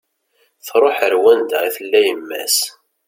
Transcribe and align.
Truḥ 0.67 0.97
ar 1.07 1.13
wanda 1.23 1.59
i 1.67 1.69
tella 1.75 1.99
yemma-s 2.05 2.57